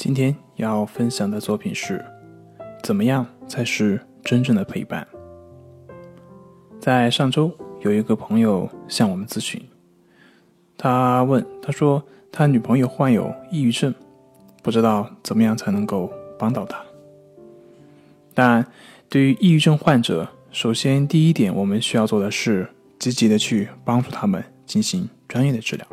[0.00, 2.02] 今天要分享的作品是：
[2.82, 5.06] 怎么样才是真正的陪伴？
[6.80, 9.62] 在上周，有一个朋友向我们咨询，
[10.78, 13.94] 他问他说他女朋友患有抑郁症，
[14.62, 16.82] 不知道怎么样才能够帮到他。
[18.32, 18.64] 但
[19.10, 22.66] 对于抑郁症患者，首先第一点我们需要做的是
[22.98, 25.86] 积极的去帮助他们进行专业的治疗。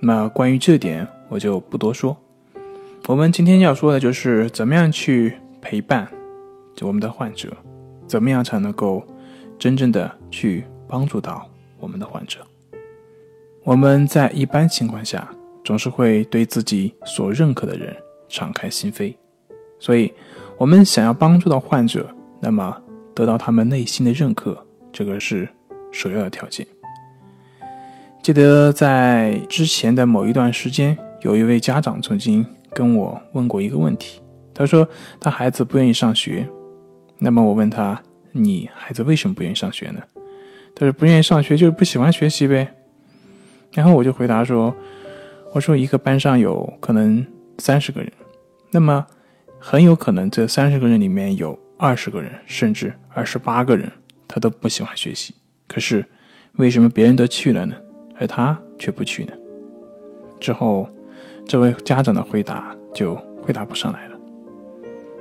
[0.00, 2.14] 那关于这点，我就不多说。
[3.08, 6.08] 我们今天要说的就是怎么样去陪伴
[6.80, 7.56] 我们的患者，
[8.04, 9.00] 怎么样才能够
[9.60, 11.48] 真正的去帮助到
[11.78, 12.40] 我们的患者。
[13.62, 15.28] 我们在一般情况下
[15.64, 17.96] 总是会对自己所认可的人
[18.28, 19.14] 敞开心扉，
[19.78, 20.12] 所以，
[20.58, 22.08] 我们想要帮助到患者，
[22.40, 22.76] 那么
[23.14, 24.58] 得到他们内心的认可，
[24.92, 25.48] 这个是
[25.92, 26.66] 首要的条件。
[28.20, 32.44] 记得在之前的某一段时间，有一位家长曾经。
[32.76, 34.20] 跟我问过一个问题，
[34.52, 34.86] 他说
[35.18, 36.46] 他孩子不愿意上学，
[37.18, 40.02] 那么我问他，你孩子为什么不愿意上学呢？
[40.74, 42.70] 他说不愿意上学就是不喜欢学习呗。
[43.72, 44.76] 然后我就回答说，
[45.54, 48.12] 我说一个班上有可能三十个人，
[48.70, 49.06] 那么
[49.58, 53.90] 很有可能这三十个人里面有二十个人甚至二十八个人
[54.28, 55.34] 他都不喜欢学习，
[55.66, 56.04] 可是
[56.56, 57.74] 为什么别人都去了呢，
[58.20, 59.32] 而他却不去呢？
[60.38, 60.86] 之后。
[61.46, 64.16] 这位家长的回答就回答不上来了，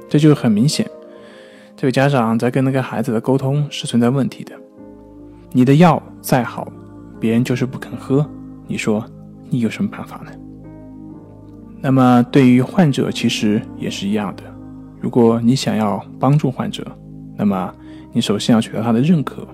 [0.10, 0.90] 这就很明显，
[1.78, 4.54] 这位家长在跟那个孩子的沟通是存在问题的。
[5.52, 6.68] 你的药再好，
[7.20, 8.28] 别人就是不肯喝，
[8.68, 9.06] 你说
[9.50, 10.32] 你有什么办法呢？
[11.80, 14.44] 那么对于患者其实也是一样的，
[15.00, 16.86] 如果你想要帮助患者，
[17.38, 17.72] 那么
[18.12, 19.48] 你首先要取得他的认可，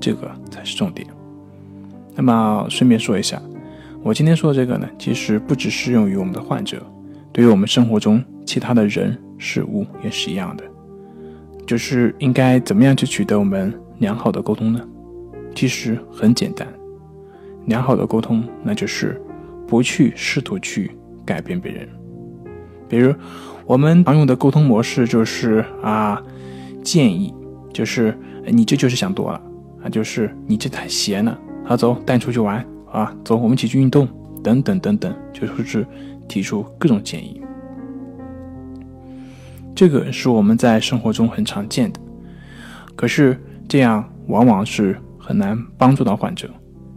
[0.00, 1.06] 这个才是重点。
[2.14, 3.38] 那么顺便说一下。
[4.06, 6.80] 我今天说的这个呢，其实不只适用于我们的患者，
[7.32, 10.62] 对于我们生活中其他的人事物也是一样的。
[11.66, 14.80] 就是应该怎么样去取得我们良好的沟通呢？
[15.56, 16.68] 其实很简单，
[17.64, 19.20] 良好的沟通那就是
[19.66, 20.92] 不去试图去
[21.24, 21.88] 改变别人。
[22.88, 23.12] 比如
[23.66, 26.22] 我们常用的沟通模式就是啊，
[26.84, 27.34] 建议，
[27.72, 28.16] 就是
[28.46, 29.42] 你这就是想多了
[29.82, 32.64] 啊，就是你这太闲了，好走带你出去玩。
[32.96, 34.08] 啊，走，我们一起去运动，
[34.42, 35.86] 等等等等，就是
[36.26, 37.42] 提出各种建议。
[39.74, 42.00] 这个是我们在生活中很常见的，
[42.94, 46.48] 可是这样往往是很难帮助到患者，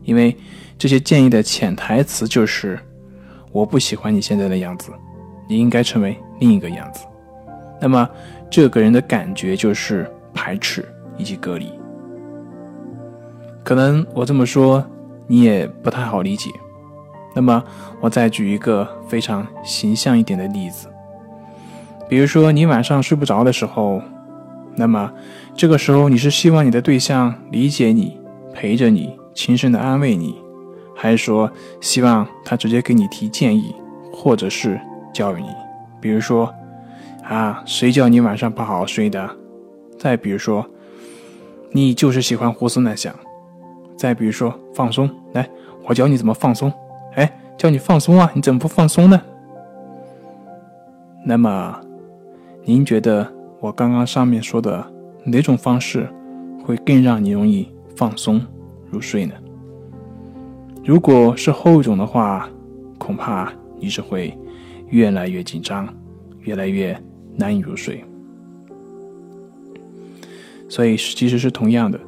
[0.04, 0.34] 因为
[0.78, 2.80] 这些建议的潜台词就是
[3.52, 4.94] 我不喜欢你现在的样子，
[5.50, 7.06] 你应该成为另一个样子。
[7.82, 8.10] 那么
[8.50, 10.86] 这个人的感觉就是排斥
[11.18, 11.70] 以及隔离。
[13.66, 14.82] 可能我这么说。
[15.32, 16.50] 你也不太好理解，
[17.36, 17.64] 那么
[18.02, 20.88] 我再举一个非常形象一点的例子，
[22.10, 24.02] 比如说你晚上睡不着的时候，
[24.76, 25.14] 那么
[25.56, 28.20] 这个时候你是希望你的对象理解你、
[28.56, 30.36] 陪着你、轻声的安慰你，
[30.96, 33.76] 还是说希望他直接给你提建议，
[34.12, 34.82] 或者是
[35.14, 35.50] 教育你？
[36.02, 36.52] 比如说
[37.24, 39.30] 啊，谁叫你晚上不好好睡的？
[40.00, 40.66] 再比如说，
[41.72, 43.14] 你就是喜欢胡思乱想。
[44.00, 45.46] 再比如说放松，来，
[45.86, 46.72] 我教你怎么放松。
[47.16, 49.22] 哎，教你放松啊，你怎么不放松呢？
[51.26, 51.78] 那么，
[52.64, 53.30] 您觉得
[53.60, 54.90] 我刚刚上面说的
[55.26, 56.08] 哪种方式
[56.64, 58.42] 会更让你容易放松
[58.90, 59.34] 入睡呢？
[60.86, 62.50] 如果是后一种的话，
[62.98, 64.34] 恐怕你是会
[64.88, 65.94] 越来越紧张，
[66.40, 66.98] 越来越
[67.36, 68.02] 难以入睡。
[70.70, 72.00] 所以，其实是同样的。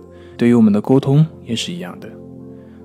[0.42, 2.10] 对于我们的沟通也是一样的，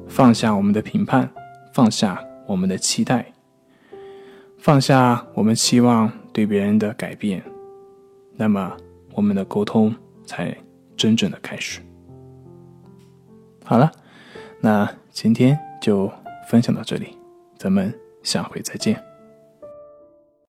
[0.06, 1.26] 放下我们的评判，
[1.73, 3.32] 放下我们的期待，
[4.58, 7.43] 放下我们期望对别人的改变，
[8.35, 8.76] 那么
[9.14, 10.55] 我们的沟通才
[10.99, 11.81] 真正的开始。
[13.64, 13.91] 好了，
[14.61, 16.12] 那今天就
[16.50, 17.17] 分享到这里，
[17.56, 17.91] 咱们
[18.23, 19.03] 下回再见。